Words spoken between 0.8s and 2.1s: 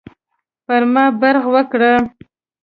ما برغ وکړه.